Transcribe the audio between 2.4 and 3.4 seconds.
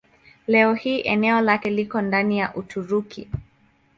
Uturuki.